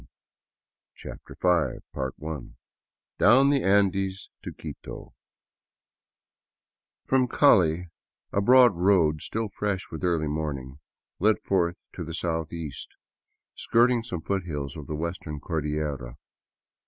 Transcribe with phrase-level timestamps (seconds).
[0.97, 1.17] 84
[1.83, 2.55] CHAPTER V
[3.19, 5.13] DOWN THE ANDES TO QUITO
[7.05, 7.91] FROM Cali
[8.33, 10.79] a broad" road," still fresh with early morning,
[11.19, 12.95] led forth to the southeast,
[13.53, 16.17] skirting some foothills of the Western Cordillera.